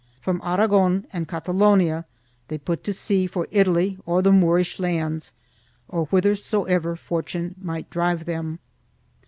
From 0.19 0.41
Aragon 0.43 1.05
and 1.13 1.27
Catalonia 1.27 2.05
they 2.47 2.57
put 2.57 2.83
to 2.85 2.91
sea 2.91 3.27
for 3.27 3.47
Italy 3.51 3.99
or 4.03 4.23
the 4.23 4.31
Moorish 4.31 4.79
lands 4.79 5.31
or 5.87 6.05
whithersoever 6.07 6.95
fortune 6.95 7.53
might 7.61 7.87
drive 7.91 8.25
them. 8.25 8.57